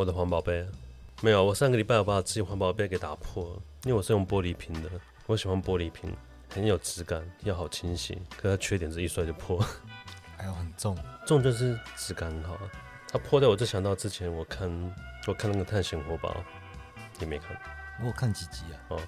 [0.00, 0.66] 我的环保杯
[1.20, 4.88] 没有，我上个礼拜我把自己环保杯给打破了，因为我是用玻璃瓶的，
[5.26, 6.10] 我喜欢玻璃瓶，
[6.48, 8.14] 很有质感，又好清洗。
[8.34, 9.62] 可是它缺点是一摔就破，
[10.38, 10.96] 还有很重，
[11.26, 12.58] 重就是质感很好。
[13.10, 14.70] 它破掉，我就想到之前我看
[15.26, 16.34] 我看那个《探险活宝》，
[17.20, 17.54] 也没看，
[18.02, 18.80] 我看几集啊？
[18.88, 19.00] 哦，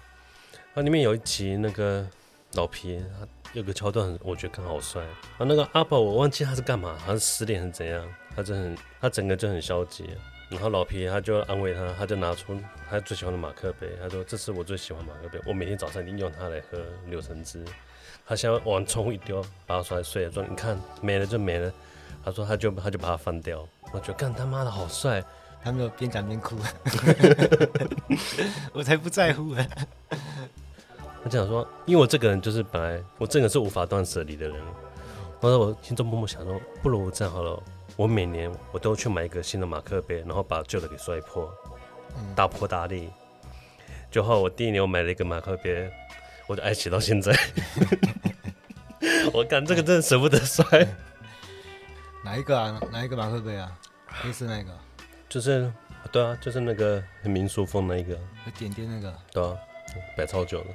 [0.74, 2.06] 它里面有一集那个
[2.52, 5.02] 老皮，他有个桥段很，我觉得看好帅。
[5.02, 8.06] 啊，那个阿宝我忘记他是干嘛，好像失恋还是怎样，
[8.36, 10.11] 他就很他整个就很消极。
[10.52, 12.54] 然后老皮他就安慰他，他就拿出
[12.90, 17.64] 他最喜欢的马克杯，他说：“这是我最喜欢马克杯，我每天早上一定用它来喝柳橙汁。”
[18.26, 21.72] 他想往窗户一丢，把它摔碎了，说：“你看没了就没了。”
[22.22, 25.24] 他说：“他就他就把它放掉。”我觉得干他妈的好帅，
[25.64, 26.57] 他没有边讲边哭，
[28.74, 29.66] 我才不在乎呢。
[31.24, 34.62] 他讲说：“因为我这个人就是本来我这个是无法断舍离的人。”
[35.41, 37.62] 我说：“我心中默默想说，不如这样好了。”
[38.02, 41.48] 我每年我都去买一个新的马克杯，然后把旧的给摔破，
[42.34, 43.08] 大破大立。
[44.10, 45.88] 就后我第一年我买了一个马克杯，
[46.48, 47.32] 我就爱惜到现在。
[49.32, 50.64] 我干这个真的舍不得摔。
[52.24, 52.77] 哪一个啊？
[52.90, 53.70] 哪一个马克杯啊？
[54.08, 54.77] 黑色那个？
[55.28, 55.72] 就是，
[56.10, 59.16] 对啊，就是那个很民俗风那一个，有点点那个。
[59.30, 59.56] 对啊，
[60.16, 60.66] 摆超久了。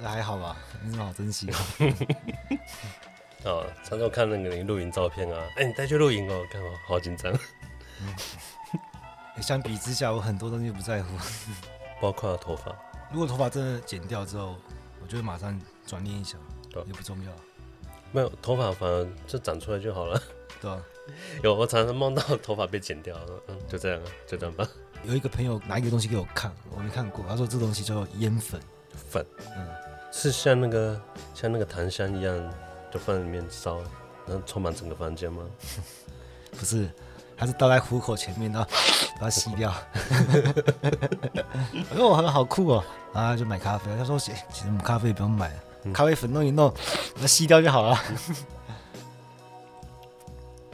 [0.00, 0.56] 那还好吧？
[0.84, 1.58] 你好珍惜啊？
[3.44, 7.32] 哦，常常看那个你录影照片啊，哎、欸，你带去录影哦，看我好紧张。
[8.00, 8.14] 嗯，
[9.42, 11.16] 相比之下，我很多东西不在乎，
[12.00, 12.74] 包括头发。
[13.12, 14.56] 如果头发真的剪掉之后，
[15.00, 17.32] 我就会马上转念一想，对，也不重要。
[18.12, 20.20] 没有头发，反而就长出来就好了。
[20.60, 20.82] 对啊，
[21.44, 24.66] 有我常常梦到头发被剪掉，嗯，就这样，就这样吧。
[25.04, 28.60] 有一个朋友拿一个东西给我看，我没看过，他说这东西叫烟粉，
[29.10, 29.24] 粉，
[29.56, 29.68] 嗯，
[30.10, 31.00] 是像那个
[31.34, 32.54] 像那个檀香一样。
[32.96, 33.76] 就放在里面烧，
[34.26, 35.42] 然后充满整个房间吗？
[36.58, 36.90] 不是，
[37.36, 38.70] 它是倒在虎口前面，然后
[39.20, 39.70] 把它吸掉。
[41.92, 42.82] 哎呦，好酷哦！
[43.12, 45.52] 然后就买咖啡，他说：“其实我们咖啡也不用买，
[45.82, 46.70] 嗯、咖啡粉弄一弄，
[47.14, 47.94] 把它吸掉就好了。”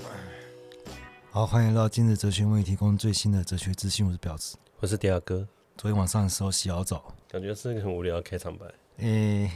[1.32, 4.06] 好，欢迎来到今日哲学，为你提供最新的哲学资讯。
[4.06, 5.44] 我是表子，我是第二哥。
[5.76, 8.66] 昨天晚上的时候洗好澡，感觉是一个很无聊的开场白。
[8.98, 9.50] 诶、欸。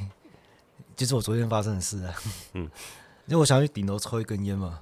[0.96, 2.14] 就是我昨天发生的事啊，
[2.54, 2.62] 嗯，
[3.28, 4.80] 因为我想要去顶楼抽一根烟嘛，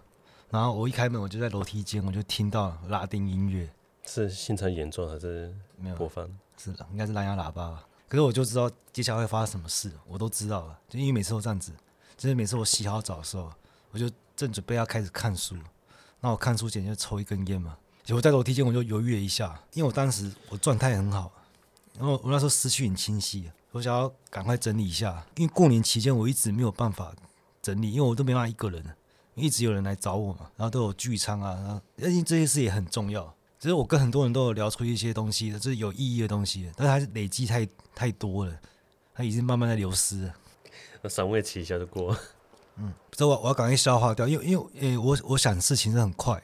[0.48, 3.68] 然后我一开门，我就在楼梯间，我就听到拉丁音乐，
[4.06, 6.28] 是现场演奏还是没有播放？
[6.56, 7.84] 是的应该是蓝牙喇叭吧。
[8.08, 11.72] 可是我就知道接下来会发生什么事，我都知道了，就因为每次都这样子，
[12.16, 13.50] 就是每次我洗好澡的时候，
[13.90, 15.56] 我就正准备要开始看书，
[16.20, 21.32] 那我看书前就抽一根烟嘛，结果在楼梯间我就犹豫了一下，因为我当时我状态很好，
[21.98, 23.50] 然后我那时候思绪很清晰。
[23.74, 27.12] 我想要赶快整理一下，因为过年期间我一直没有办法
[27.60, 28.84] 整理，因为我都没办法一个人，
[29.34, 33.34] 一直有人来找我嘛，然后都有聚餐啊，然后因为这些事也很重要。
[33.58, 38.56] 只是我跟很多人都有聊出一些东西的，就是有意义的东西，但是还是累积太太多了，
[39.12, 40.34] 它已经慢慢在流失了。
[41.02, 42.16] 那赏味期一下就过，
[42.76, 46.40] 嗯，所以我我要赶快消化掉，因为因为诶，我我想事情是很快，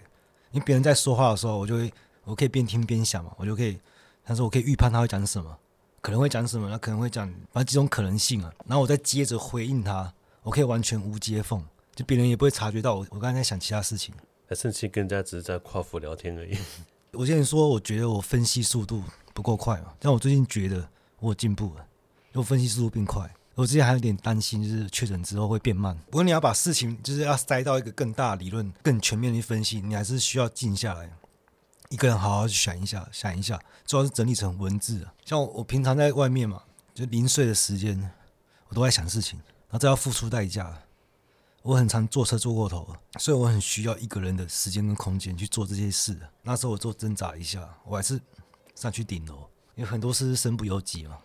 [0.51, 3.79] 因为别人在说话的时候，我就会我可以边听边想嘛，我就可以，
[4.25, 5.57] 但是我可以预判他会讲什么。
[6.00, 6.71] 可能会讲什么？
[6.71, 8.53] 他可能会讲，反正几种可能性啊。
[8.66, 10.12] 然后我再接着回应他，
[10.43, 11.62] 我可以完全无接缝，
[11.94, 13.06] 就别人也不会察觉到我。
[13.11, 14.15] 我刚才在想其他事情，
[14.49, 16.56] 还甚至跟人家只是在跨服聊天而已。
[17.12, 19.03] 我之前说，我觉得我分析速度
[19.34, 21.84] 不够快嘛，但我最近觉得我有进步了，
[22.33, 23.28] 我分析速度变快。
[23.56, 25.94] 我之前还有点担心，就是确诊之后会变慢。
[26.06, 31.10] 不过你要把事情就是要塞到一个更大理论、更全面的分析，你还是需要静下来。
[31.91, 35.06] 一个人好好去想一下，想一下，主要是整理成文字。
[35.25, 36.62] 像我，我平常在外面嘛，
[36.95, 38.12] 就零碎的时间，
[38.69, 40.83] 我都在想事情，然后这要付出代价。
[41.62, 46.17] 我很常坐车坐过头，所以我很需要一个人的时间跟空间去做这些事。
[46.43, 48.21] 那时候我做挣扎一下，我还是
[48.77, 51.19] 上去顶楼，因为很多事是身不由己嘛，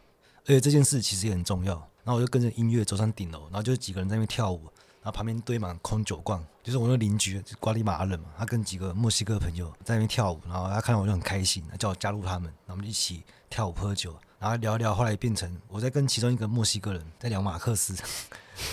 [0.46, 1.76] 而且这件事其实也很重要。
[2.04, 4.68] 然后我就跟着音乐走上顶楼，然后就几个人在那边跳舞。
[5.06, 17.96] 然后旁边堆满空酒罐，就是我那邻居，就是、瓜地马拉人嘛，他跟几个墨西哥朋友在那边跳舞，然后他看到我就很开心，叫我加入他们，然后我们一起跳舞喝酒，然后聊一聊，后来变成我在跟其中一个墨西哥人在聊马克思，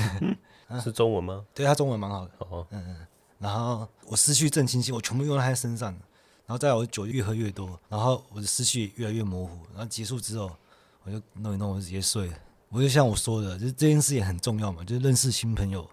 [0.83, 1.45] 是中文吗？
[1.53, 3.07] 对，他中文蛮好的，哦，嗯嗯，
[3.39, 10.51] 然后我思绪正清晰，我全部用在他身上，然后再来我酒越喝越多，然后我的思绪越来越模糊，然后结束之后
[11.03, 12.35] 我就弄一弄，我就直接睡了。
[12.71, 15.87] 我就像我说的，就是这件事也很重要嘛，就是认识新朋友。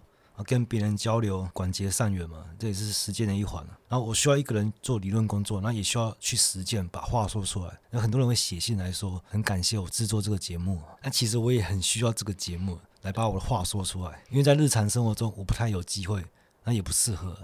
[0.44, 3.66] 跟别人交流，广结善缘嘛，这也是实践的一环。
[3.88, 7.80] 然后我需要一个人做理论工作，那也需要去实践，把话说出来。
[7.92, 10.82] 有很多人会写信来说，很感谢我制作这个节目。
[11.02, 16.24] 那其实我也很需要这个节目来把我的话说出来，因为在日常生活中我不太有机会，
[16.64, 17.36] 那也不适合，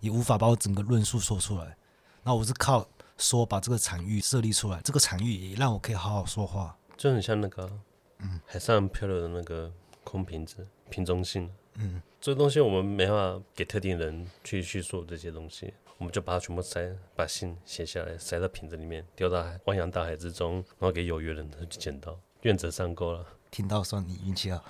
[0.00, 1.76] 也无法把我整个论述说出来。
[2.22, 7.70] 那我是靠说把这个场域设立出来，这个场域也让我可以好好说话，就很像那个，
[8.18, 9.72] 嗯，海上漂流的那个
[10.04, 23.26] 空瓶子，瓶中信，嗯，这东西我们没办法给特定人去叙述这些东西，我们就把它全部塞，把信写下来，塞到瓶子里面，丢到，汪洋大海之中，然后给有缘人去捡到，愿者上钩了。
[23.50, 24.64] 听到算你运气好。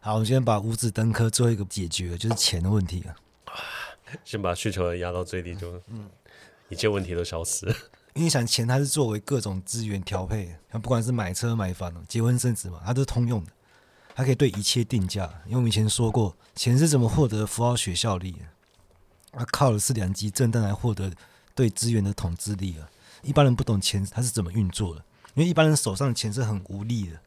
[0.00, 3.16] 好，我们先把五子登科做一个解决，就是钱的问题啊。
[4.24, 6.08] 先把需求压到最低，就嗯，
[6.68, 7.74] 一切问题都消失了。
[8.18, 13.52] 因为想钱，它是作为各种资源调配，像不管是买车买房、结婚生子嘛，它都是通用的，
[14.12, 15.22] 它可以对一切定价。
[15.44, 18.40] 因为我们以前说过，钱是怎么获得符号学效力的？
[19.30, 21.12] 它靠的是两极震荡来获得
[21.54, 22.90] 对资源的统治力啊。
[23.22, 25.04] 一般人不懂钱它是怎么运作的，
[25.34, 27.20] 因为一般人手上的钱是很无力的。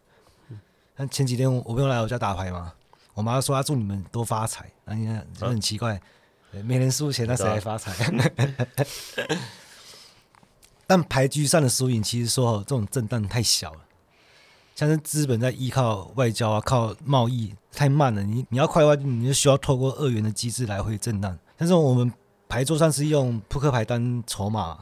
[0.98, 2.74] 像前几天我朋友来我家打牌嘛，
[3.14, 6.02] 我妈说她祝你们都发财，那你看就很奇怪，啊、
[6.66, 7.96] 没人输钱，那谁来发财？
[10.88, 13.80] 但牌局上的输赢，其实说这种震荡太小了，
[14.76, 21.38] 像是资本在依靠外交啊，靠贸易太慢了，你你要快的话，你就需要透过二元的机制来回震荡。
[21.58, 22.12] 但是我们
[22.48, 24.78] 牌桌上是用扑克牌当筹码，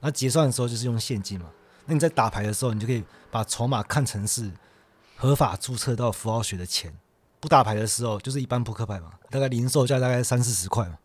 [0.00, 1.46] 那结算的时候就是用现金嘛。
[1.86, 4.50] 那你在打牌的时候，你就可以把筹码看成是。
[5.20, 6.96] 合法注册到符号学的钱，
[7.40, 10.96] 不打牌的时候就是一般扑克牌嘛，大概零售价大概三四十块嘛。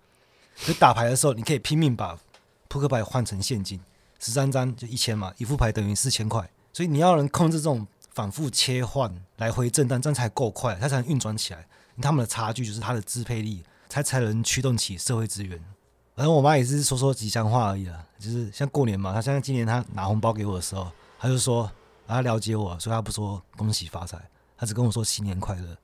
[0.56, 2.16] 所以打牌的时候，你可以拼命把
[2.68, 3.82] 扑克牌换成现金，
[4.24, 6.50] 十三张就一千嘛，一副牌等于四千块。
[6.72, 11.68] 所以你要能控制这种反复切换、来回震荡，这样才够快，它才能运转起来。
[12.02, 15.60] 他们的差距就是它的支配力，才才能驱动起社会资源。
[16.16, 21.70] 反正我妈也是说说吉祥话而已啦，就是像过年嘛，她像今年她拿红包给我的时候，她就说。
[22.06, 24.22] 她了解我，所以她不说恭喜发财，
[24.58, 25.78] 她只跟我说新年快乐。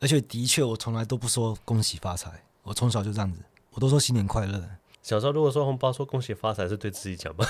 [0.00, 2.30] 而且的确，我从来都不说恭喜发财，
[2.62, 3.38] 我从小就这样子，
[3.72, 4.58] 我都说新年快乐。
[5.08, 7.48] 小时候如果说红包说恭喜发财，是对自己讲吧？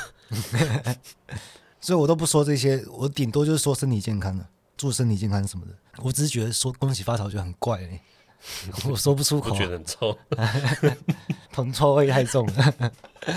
[1.80, 4.46] 所以我都不说这些，我顶多就是说身体健康的，
[4.76, 5.72] 祝身体健康什么的。
[5.96, 8.00] 我只是觉得说恭喜发财，我觉得很怪、欸，
[8.88, 10.16] 我说不出口，我觉得很臭，
[11.50, 12.92] 铜臭味太重了。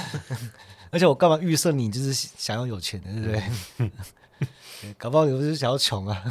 [0.91, 3.27] 而且我干嘛预设你就是想要有钱的，对不
[3.79, 4.93] 对？
[4.99, 6.23] 搞不好你不是想要穷啊，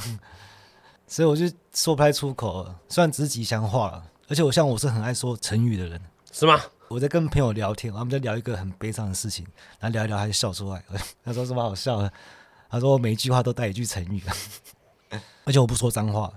[1.08, 1.44] 所以我就
[1.74, 2.78] 说不太出口了。
[2.88, 6.00] 虽然只是吉祥话了，而且我像我是很爱说成语的人，
[6.30, 6.60] 是吗？
[6.90, 9.46] 我在跟朋友聊天，我们在聊一个很悲伤的事情，
[9.78, 10.84] 然后聊一聊他就笑出来。
[11.22, 12.12] 他说什么好笑的？
[12.68, 14.20] 他说我每一句话都带一句成语，
[15.46, 16.32] 而且我不说脏话，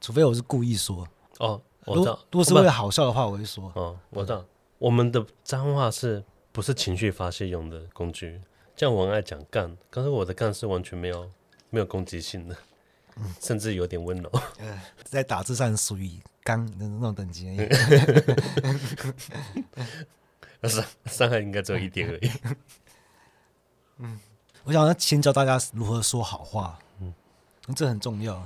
[0.00, 1.06] 除非我是故意说。
[1.38, 2.18] 哦，我知道。
[2.32, 3.70] 如果是为了好笑的话，我会说。
[3.76, 4.44] 哦，我知道。
[4.78, 8.40] 我们的脏话是不是情绪发泄用的工具？
[8.74, 11.30] 像我很爱讲干，可是我的干是完全没有
[11.70, 12.56] 没有攻击性的，
[13.14, 14.28] 嗯、甚至有点温柔。
[14.58, 17.68] 呃，在打字上属于刚的那种等级而已。
[20.68, 22.30] 伤伤害应该只有一点而已。
[23.98, 24.20] 嗯，
[24.64, 26.78] 我想要先教大家如何说好话。
[27.00, 27.12] 嗯，
[27.74, 28.40] 这很重要。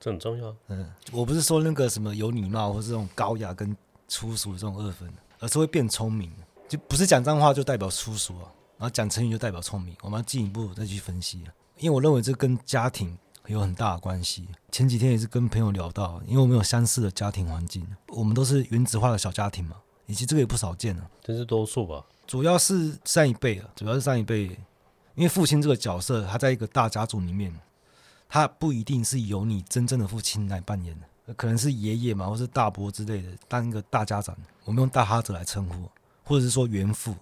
[0.00, 0.54] 这很重要。
[0.68, 3.76] 嗯，我不是说那个什么有礼貌或是这种高雅跟
[4.06, 6.32] 粗俗的这种二分，而是会变聪明，
[6.68, 8.52] 就不是讲脏话就代表粗俗啊。
[8.78, 11.42] 然后讲成语就代表聪明，我们要进一步再去分析，
[11.78, 13.18] 因为我认为这跟家庭
[13.54, 14.48] 有很大的关系。
[14.70, 21.10] 前几天也是跟朋友聊到，因为我们有相似的家庭环境，我们都是原子化的小家庭嘛，以及这个也不少见啊。
[21.22, 22.04] 这是多数吧？
[22.26, 24.44] 主要是上一辈啊，主要是上一辈，
[25.14, 27.54] 因为父亲这个角色，他在一个大家族里面，
[28.28, 30.94] 他不一定是由你真正的父亲来扮演
[31.26, 35.88] 的，可能是爷爷嘛，或是大伯之类的，当一个大家长，我们用大哈子来称呼，
[36.22, 37.14] 或者是说原父。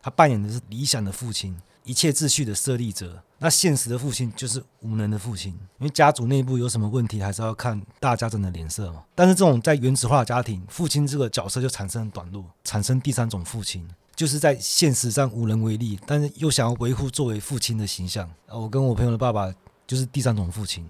[0.00, 3.20] 他扮演的是理想的父亲，一切秩序的设立者。
[3.38, 9.02] 那现实的父亲就是无能的父亲，因为家族内部有什么问题，还是要看大家长的脸色嘛。
[9.14, 18.28] 但是这种在原子化的家庭，父亲这个角色就产生短路，产生第三种父亲，就是在现实上无能为力，但是又想要维护作为父亲的形象。
[18.48, 19.50] 我跟我朋友的爸爸
[19.86, 20.86] 就是第三种父亲。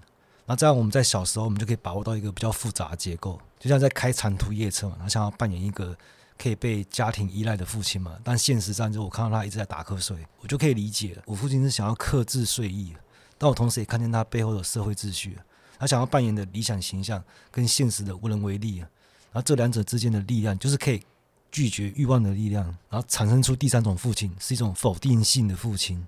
[0.47, 5.97] 那这样我们在小时候，我们就可以把握到一个比较复杂的结构，就像在开长途夜车嘛，他想要扮演一个。
[6.39, 8.17] 可以被家庭依赖的父亲嘛？
[8.23, 11.21] 但现实上，就我看到他一直在打瞌睡，我就可以理解。
[11.27, 12.95] 我父亲是想要克制睡意，
[13.37, 15.37] 但我同时也看见他背后的社会秩序，
[15.79, 21.03] 他想要扮演的理想形象跟现实的无能为力，然后这两者之间的力量，就是可以
[21.51, 26.07] 拒绝欲望的力量，然后产生出第三种父亲，是一种否定性的父亲。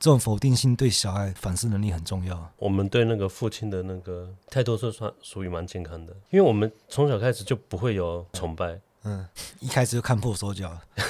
[0.00, 2.52] 这种否定性对小孩反思能力很重要。
[2.56, 8.80] 我们对那个父亲的那个态度是算属于蛮健康的，因为我们从小开始就不会有崇拜。
[9.04, 9.26] 嗯，
[9.60, 10.76] 一开始就看破手脚。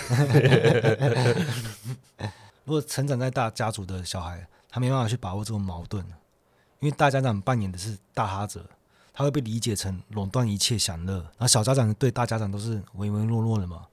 [2.64, 6.04] 如果成长在大家族的小孩，他没办法去把握这种矛盾，
[6.80, 8.64] 因为大家长扮演的是大哈者，
[9.12, 13.86] 他会被理解成垄断一切享乐，然后小家长对大家长都是唯唯诺诺的嘛。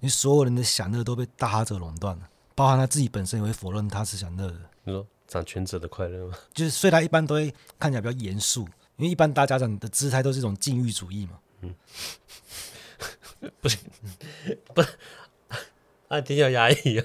[0.00, 4.60] 你所有人的享乐都被大哈者垄断了，包含他自己本身也会否认他是享乐的。
[4.84, 6.34] 你说掌权者的快乐吗？
[6.54, 8.62] 就是，所以他一般都会看起来比较严肃，
[8.96, 11.32] 因为一般大家长的姿态都是一种禁欲主义嘛。
[11.62, 11.74] 嗯，
[13.60, 13.78] 不行，
[14.74, 14.82] 不，
[16.08, 17.04] 啊，比较压抑啊，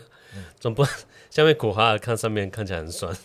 [0.59, 0.83] 总不
[1.29, 3.15] 下面苦哈看上面看起来很酸。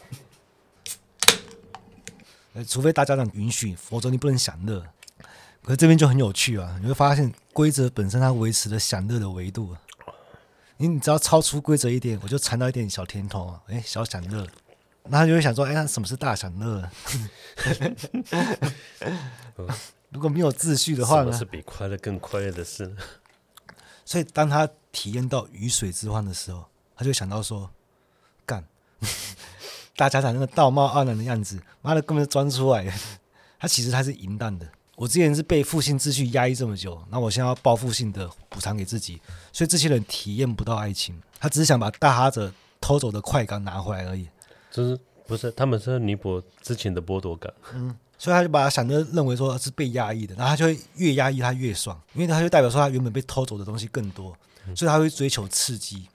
[2.66, 4.84] 除非大家长允许，否则你不能享乐。
[5.62, 9.76] 可是这边就很有趣啊，你会发现规则本身它维持了享乐的维度。
[10.76, 14.46] 你你只要超出规则一点，我就尝到一点小甜头啊，哎，小享乐。
[15.04, 16.88] 那他就会想说，哎，什么是大享乐？
[20.10, 21.24] 如果没有秩序的话呢？
[21.24, 22.94] 什么是比快乐更快乐的事？
[24.04, 26.64] 所以当他体验到鱼水之欢的时候，
[26.96, 27.70] 他就想到说，
[28.46, 28.64] 干。
[29.96, 32.92] 大家长那个道貌岸然的样子，妈的根本就装出来的。
[33.58, 34.66] 他其实他是淫荡的。
[34.94, 39.20] 我之前是被负性秩序压抑这么久，那我现在要报复性的补偿给自己。
[39.52, 44.28] 所以这些人体验不到爱情，他只是想把大哈者偷走的快感拿回来而已。
[44.70, 47.52] 就是不是他们是弥补之前的剥夺感。
[47.74, 54.36] 嗯，所以他就把他想的认为说是被压抑的，然后他就会越压抑他越爽，因为他就代表说他原本被偷走的东西更多，
[54.74, 56.08] 所以他会追求刺激。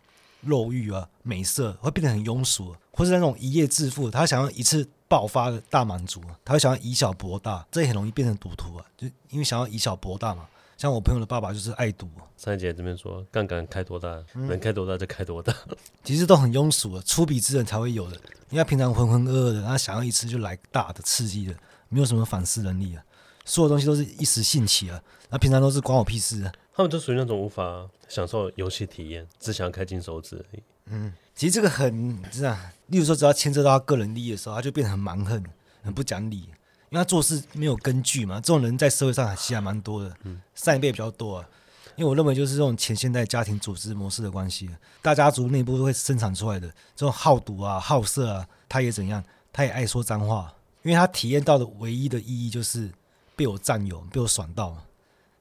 [0.45, 10.45] 肉欲啊，美色会变得很庸俗，或是那种一夜致富，他想要一次爆发的大满足，他会想要以小博大，这也很容易变成赌徒啊，就因为想要以小博大嘛。
[10.75, 12.09] 像我朋友的爸爸就是爱赌。
[12.35, 18.17] 三姐这边说，杠杆开多大，能开多大就开多大，嗯、 其实都很庸俗的，粗鄙之人才会有的。
[18.49, 21.55] 因为他平常浑浑噩噩的，他想要一次就来大的刺激的，
[21.93, 23.03] 没有什么反思能力啊，
[23.45, 26.51] 所有东西都是一时兴起啊，那平常都是关我屁事啊。
[26.75, 30.63] 他们都属于那种无法享受游戏体验，只想要开金手指而已。
[30.87, 35.41] 嗯，其实这个很是啊，例如说，只要牵涉到他个人利益的时候，他就变得很蛮横，
[35.83, 36.49] 很不讲理，因
[36.91, 38.35] 为他做事没有根据嘛。
[38.41, 41.47] 这种人在社会上其实还蛮多的，嗯，上一辈比较多啊。
[41.95, 44.67] 因为我认为就是这种前现代家庭组织模式的关系，
[45.03, 50.51] 大家族内部都会生产出来的这种好赌啊、好色啊，他也怎样，他也爱说脏话，
[50.83, 52.89] 因为他体验到的唯一的意义就是
[53.35, 54.77] 被我占有，被我爽到。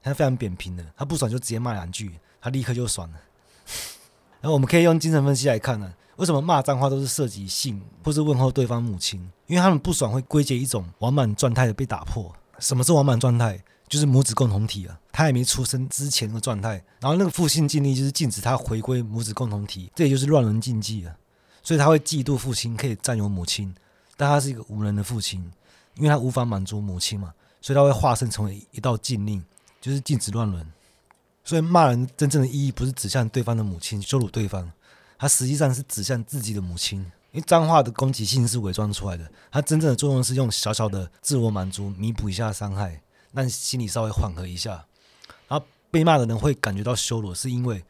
[0.01, 3.17] 他非常扁平的，他不爽就直接骂两句，他立刻就爽了。
[4.41, 9.21] 然后我们可以用精神分析来看呢、为什么骂脏话都是涉及性或是问候对方母亲？
[9.47, 12.33] 因为他们不爽会归结一种完满状态的被打破。
[12.59, 13.63] 什么是完满状态？
[13.87, 16.83] 就是母子共同体啊，他还没出生之前的状态。
[16.99, 21.15] 然后那个父性尽力就是禁止他回归母子共同体，这也就是乱伦禁忌啊。
[21.61, 23.73] 所以他会嫉妒父亲可以占有母亲，
[24.17, 25.39] 但他是一个无能的父亲，
[25.95, 29.43] 因为他无法满足母亲嘛，所以他会化身成为一道禁令。
[29.81, 30.65] 就是禁止乱伦，
[31.43, 34.71] 所以骂人真正的意义不是指向对方的母亲羞辱对方，
[35.17, 37.01] 他实际上是指向自己的母亲。
[37.33, 43.01] 因为脏话的攻击性是伪装出来的，它真正的作用是用小小的自我满足弥补一下伤害，
[43.33, 44.85] 让心里稍微缓和一下。
[45.49, 47.83] 然后被骂的人会感觉到羞辱，是因为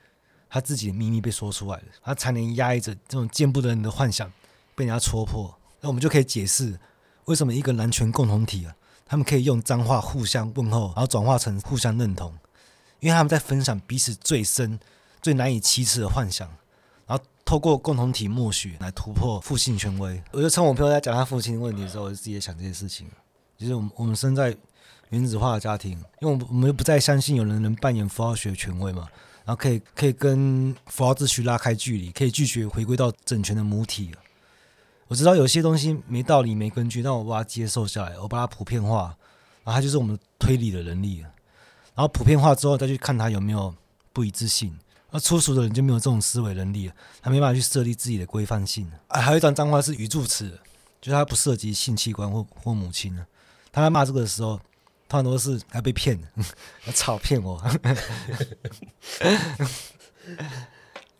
[0.49, 4.33] 他自己的秘密被说出来了，他常年压抑着这种见不得人的幻想
[4.73, 5.55] 被人家戳破。
[5.83, 6.79] 那我们就可以解释
[7.25, 8.73] 为什么一个男权共同体啊。
[9.05, 12.33] 他们可以用脏话互相问候，然后转化成互相认同，
[13.01, 14.79] 因为他们在分享彼此最深、
[15.21, 16.47] 最难以启齿的幻想，
[17.05, 20.23] 然后透过共同体默许来突破父性权威。
[20.31, 23.05] 我就趁我朋友在讲他父亲的问题的时候，我就自己也想这些事情。
[23.57, 24.55] 就是我们我们生在
[25.09, 29.07] 原子化的家庭，因为我们我们又不再相信有人能扮演符号学权威嘛，
[29.45, 34.11] 然后可以可以跟符号秩序拉开距离，可以拒绝回归到整全的母体。
[35.07, 39.15] 我知道有些东西没道理、没根据，但我把它接受下来，我把它普遍化，
[39.63, 41.19] 然后它就是我们推理的能力。
[41.95, 43.73] 然后普遍化之后，再去看它有没有
[44.11, 44.77] 不一致性。
[45.11, 46.91] 而粗俗的人就没有这种思维能力，
[47.21, 48.91] 他没办法去设立自己的规范性。
[49.09, 50.59] 啊，还有一段脏话是语助词，
[50.99, 53.15] 就是他不涉及性器官或或母亲。
[53.71, 54.59] 他在骂这个的时候，
[55.07, 56.27] 他很多是还被骗的，
[56.83, 57.61] 他，操骗我。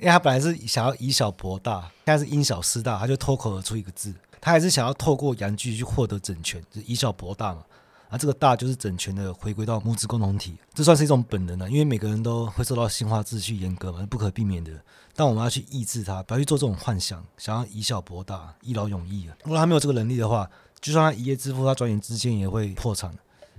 [0.04, 7.64] 因为他本来是想要以小博大，现在是因小失大，他就脱口而出一个字，他还是想要透过阳具去获得整全，就是以小博大嘛。
[8.10, 14.72] 啊，这个大就是整全的回归到母子共同体，这算是一种本能了，因为每个人都会受到性化秩序严格嘛，不可避免的。
[15.16, 19.36] 但我们要去抑制他，不要去做这种幻想，想要以小博大，一劳永逸啊。
[19.46, 20.48] 如果他没有这个能力的话，
[20.82, 23.12] 就算他一夜致富，他转眼之间也会破产。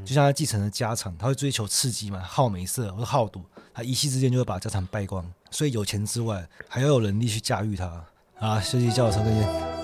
[0.05, 3.41] 就像他继承了家产，他会追求刺激嘛，好美色或者好赌，
[3.73, 5.25] 他一夕之间就会把家产败光。
[5.55, 8.05] 所以有钱之外，还要有能力去驾驭它。
[8.41, 9.84] 啊，休息叫我抽根烟。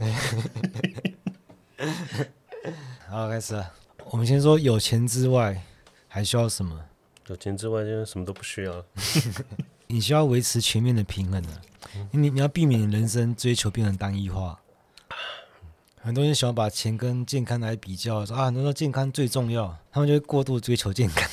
[3.08, 3.62] 好开始
[4.10, 5.60] 我们先说有钱之外
[6.08, 6.78] 还需要什么？
[7.28, 8.84] 有钱之外就是什么都不需要
[9.86, 11.48] 你需要维持全面的平衡的
[12.10, 14.58] 你你要避免人生追求变成单一化。
[16.00, 21.28] 很多人喜欢把钱跟健康来比较说啊很多人说健康最重要他们就会过度追求健康。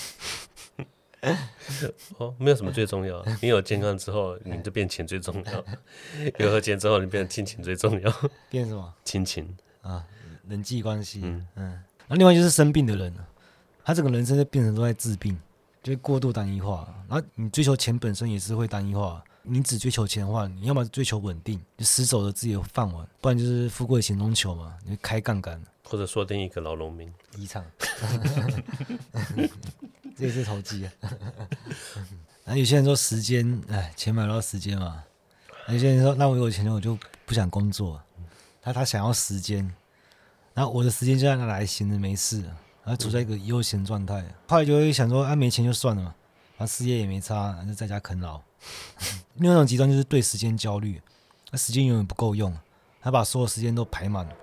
[2.18, 5.64] 哦，没有什么最重要，你有健康之后，你就变钱最重要；
[6.40, 8.14] 有了钱之后，你变成亲情最重要。
[8.50, 8.94] 变什么？
[9.04, 10.06] 亲情啊，
[10.48, 11.22] 人际关系。
[11.24, 11.80] 嗯嗯。
[12.08, 13.14] 那另外就是生病的人，
[13.84, 15.38] 他整个人生就变成都在治病，
[15.84, 16.88] 就会过度单一化。
[17.08, 19.24] 然后你追求钱本身也是会单一化。
[19.42, 27.64] 你只追求钱的话，你要么追求稳定，就死守着自己的饭碗；不然就是富贵险中求嘛，你就开杠杆，或者说定一个老农民离场，
[30.20, 30.92] 这也是投机啊。
[32.44, 35.02] 那有些人说时间，哎，钱买不到时间嘛。
[35.70, 38.02] 有些人说，那我有钱了，我就不想工作。
[38.62, 39.74] 他他想要时间，
[40.54, 42.42] 然后我的时间就让他来闲着没事，
[42.84, 44.26] 然后处在一个悠闲状态。
[44.50, 46.14] 后来就会想说，啊，没钱就算了嘛，
[46.58, 48.42] 然后事业也没差，就在家啃老。
[49.40, 51.02] 另外一种极端就是对时间焦虑，
[51.52, 52.54] 那时间永远不够用，
[53.00, 54.34] 他把所有时间都排满了，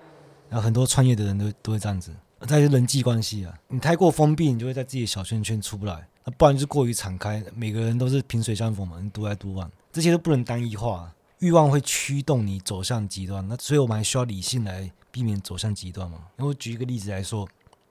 [0.48, 2.14] 然后很多创业的人都都会这样子。
[2.44, 11.12] 再是人际关系啊，你太过封闭，你就会在自己的小圈圈出不来；那不然就是过于敞开，每个人都是萍水相逢嘛，你独来独往，这些都不能单一化。
[11.38, 16.18] 欲望会驱动你走向极端，那所以我们还需要理性来避免走向极端嘛。
[16.36, 17.46] 那我举一个例子来说，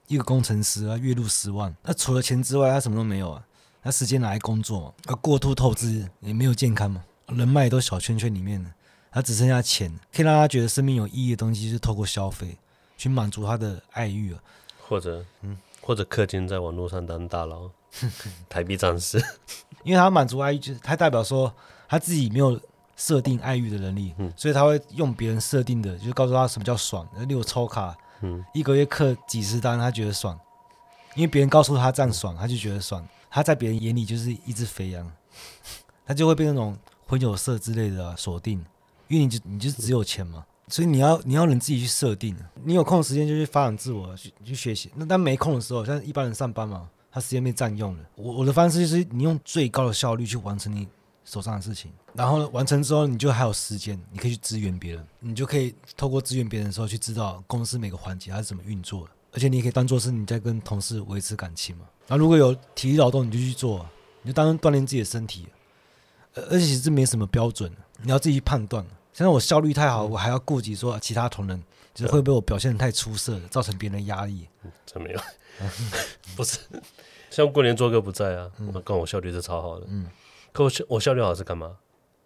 [0.08, 3.44] 一个工程师啊，月入十万，那除了钱之外，他什么都没有啊。
[3.82, 8.68] 他时间拿来工作嘛，他过度透支也没有健康嘛，人脉都小圈圈里面的，
[9.12, 12.58] 他只剩下钱，可以让他觉得生命有意义的东西，就是透过消费
[12.96, 14.40] 去满足他的爱欲啊，
[14.88, 17.70] 或者嗯，或者氪金在网络上当大佬，
[18.48, 19.18] 台币战士，
[19.82, 21.52] 因为他满足爱欲，就是他代表说
[21.88, 22.60] 他自己没有
[22.96, 30.38] 设定爱欲的能力，嗯，所以他会用别人设定的，就告诉他什么叫爽，例如抽卡，嗯，一个月氪几十单，他觉得爽，
[31.14, 33.06] 因为别人告诉他这样爽，他就觉得爽。
[33.28, 35.12] 他在别人眼里就是一只肥羊，
[36.06, 36.74] 他就会被那种
[37.06, 38.64] 混酒社之类的锁、啊、定，
[39.08, 44.90] 因为你就你就只有钱嘛，所以你要你要能自己去设定，你有空的时间就去发展自我，去去学习。
[44.96, 48.02] 那当没空的时候，像一般人上班嘛，他时间被占用了。
[48.16, 50.88] 我我的方式就是你用最高的效率去完成你
[51.24, 61.84] 手上的事情，然后，完成之后你就还有时间，你可以去支援别人，你就可以透过支援别人的时候去知道公司每个环节它是怎么运作的，而且你也可以当做是你在跟同事维持感情嘛。
[62.08, 63.84] 那如果有体力劳动，你就去做，
[64.22, 65.46] 你就当锻炼自己的身体。
[66.50, 68.84] 而且其实这没什么标准，你要自己去判断。
[69.16, 71.58] 现在我效率太好，我还要顾及说其他同仁，
[71.94, 74.46] 就是会不会我表现的太出色，造成别人的压力？
[74.84, 75.20] 真没有，
[76.36, 76.58] 不是。
[77.30, 79.86] 像过年做哥不在啊，我跟我效率是超好的。
[79.88, 80.06] 嗯，
[80.52, 81.78] 可我效我效率好是干嘛？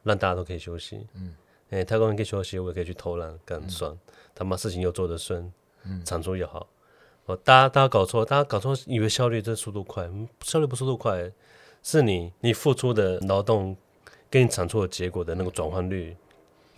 [0.03, 1.07] 让大家都可以休息。
[1.15, 1.33] 嗯，
[1.71, 3.97] 哎，他工人可以休息，我也可以去偷懒，干爽。
[4.35, 5.53] 他妈事情又做得顺，
[5.85, 6.67] 嗯，产出也好。
[7.27, 10.11] 哦大家大家搞错，大家搞错，以为效率这速度快，
[10.43, 11.31] 效率不速度快，
[11.85, 13.77] 是你你付出的劳动
[14.29, 16.17] 跟你产出的结果的那个转换率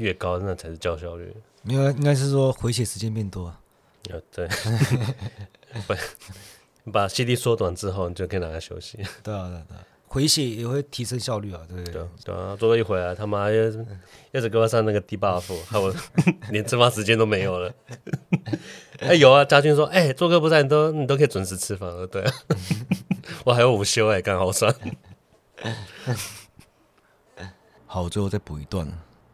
[0.02, 1.32] 越高，那才是叫效率。
[1.62, 3.60] 没有应该是说回血时间变多啊。
[4.10, 4.48] 啊，对，
[6.92, 8.98] 把 CD 缩短之后，你就可以拿来休息。
[9.22, 9.86] 对啊，对啊，对啊。
[10.08, 12.06] 回血也会提升效率啊，对不对？
[12.24, 13.62] 对啊，做了一回来，他妈又
[14.32, 15.94] 又是给我上那个 debuff，害我
[16.50, 17.72] 连吃饭时间都没有了。
[18.98, 22.32] 哎、欸，有啊，家军说，哎、欸，做哥不在，你都你都可以准时吃饭了，对啊，
[23.46, 24.74] 我还有午休哎，刚好算。
[27.86, 28.86] 好， 我最后再补一段，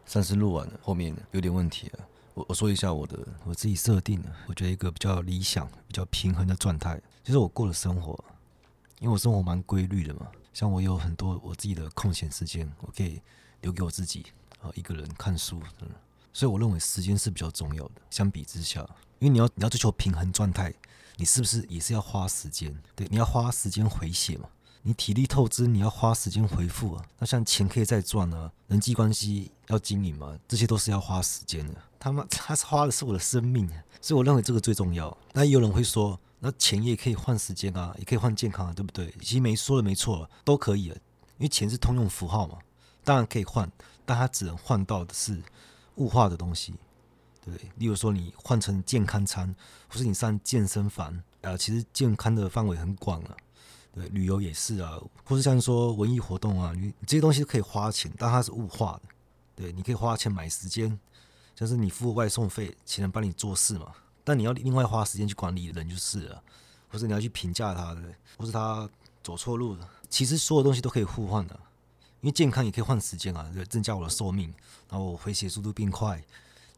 [0.09, 2.09] 算是录完了，后面有点问题了。
[2.33, 8.19] 我我说一下我的我自己设定的，我觉得一个比较理想、比较平衡的状态，就是我过的生活，
[9.01, 10.27] 因为我生活蛮规律的嘛。
[10.55, 13.21] 像我有很多我自己的空闲时间，我可以
[13.61, 14.25] 留给我自己
[14.63, 15.61] 啊，一个人看书。
[16.33, 17.93] 所以我认为时间是比较重要的。
[18.09, 18.81] 相比之下，
[19.19, 20.73] 因为你要你要追求平衡状态，
[21.17, 22.75] 你是不是也是要花时间？
[22.97, 24.49] 对，你要花时间回血嘛。
[24.83, 27.05] 你体力透支，你要花时间回复啊。
[27.19, 31.75] 那像钱可以再赚啊，人际关系要经营嘛，这些都是要花时间的。
[31.99, 33.69] 他妈， 他是花的是我的生命，
[34.01, 35.17] 所以我认为这个最重要。
[35.33, 36.19] 那也有人会说。
[36.41, 39.13] 那钱也可以换时间啊，也可以换健康啊，对不对？
[39.21, 40.97] 其实没说的没错，都可以啊，
[41.37, 42.59] 因为钱是通用符号嘛，
[43.03, 43.69] 当然可以换，
[44.07, 45.43] 但它只能换到的是
[45.97, 46.75] 物化的东西，
[47.45, 47.69] 对不对？
[47.79, 49.53] 例如说你换成健康餐，
[49.89, 53.37] 或是你上健身房啊，其实健康的范围很广啊，
[53.99, 59.03] 对，旅游也是啊，或是像说文艺活动啊，你这些东西可以花钱，但它是物化的，
[59.57, 60.99] 对，你可以花钱买时间，
[61.57, 63.93] 像是你付外送费，请人帮你做事嘛。
[64.25, 66.43] 但你要另外花时间去管理人就是了，
[66.89, 68.03] 或者你要去评价他，对，
[68.37, 68.89] 或是他
[69.23, 69.89] 走错路了。
[70.09, 71.59] 其实所有东西都可以互换的，
[72.21, 74.53] 因为健康也可以换时间啊，对，增加我的寿命，
[74.89, 76.23] 然后我回血速度变快，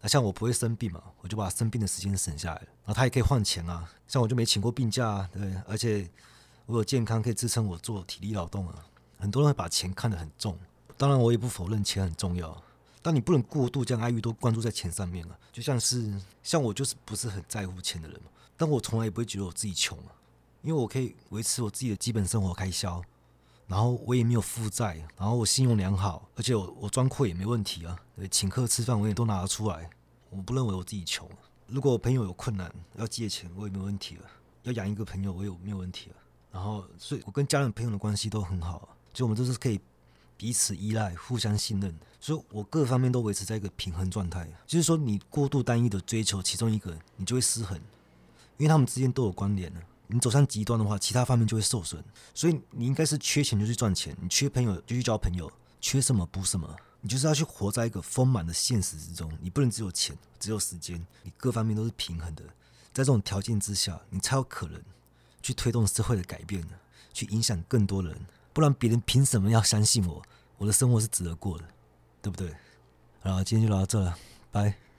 [0.01, 2.69] 那像我不会生病嘛，我就把生病的时间省下来了。
[2.85, 6.09] 然后他也可以换钱啊，像我就没请过病假啊，对，而且
[6.71, 8.87] 我有健康可以支撑我做体力劳动啊。
[9.19, 10.57] 很多人会把钱看得很重，
[10.97, 12.57] 当然我也不否认钱很重要，
[13.03, 15.37] 但你不能过度将爱欲都关注在钱上面了。
[15.53, 20.15] 就像是像我就是不是很在乎钱的人嘛，但我从来也不会觉得我自己穷啊，
[20.63, 23.03] 因为我可以维持我自己的基本生活开销。
[23.67, 27.97] 然后我也没有负债，然后我信用良好，而且我我专柜也没问题啊。
[28.29, 29.89] 请客吃饭我也都拿得出来，
[30.29, 31.29] 我不认为我自己穷。
[31.69, 34.25] 如果我朋友有困难要借钱，我也没问题了。
[34.65, 36.17] 要养一个朋友，我也没有问题了。
[36.53, 39.81] 然后，所以我跟家人朋友的关系都很好，就我们都是可以
[40.37, 44.49] 彼此依赖、互相信任，所以我各方面都维持在一个平衡状态。
[44.67, 47.77] 就是说，你过度单一的追求其中一个，你就会失衡，
[48.57, 49.73] 因为他们之间都有关联。
[50.09, 52.03] 你走向极端的话，其他方面就会受损。
[52.35, 55.49] 所以你应该是缺钱就去赚钱，你缺朋友就去交朋友，
[55.81, 56.75] 缺什么补什么。
[57.01, 62.43] 你就是要去活在一个丰满的现实之中，你不能只有钱，只有时间，你各方面都是平衡的。
[62.93, 64.83] 在这种条件之下，你才有可能
[65.43, 66.65] 去推动社会的改变，
[67.13, 68.17] 去影响更多人。
[68.53, 70.23] 不然别人凭什么要相信我？
[70.59, 71.65] 我的生活是值得过的，
[72.21, 72.55] 对不对？
[73.23, 74.17] 好，今天就聊到这了，
[74.51, 74.90] 拜。